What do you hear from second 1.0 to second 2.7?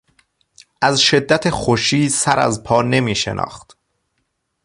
شدت خوشی سر از